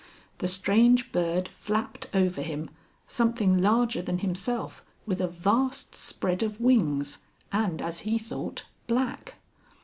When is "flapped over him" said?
1.47-2.71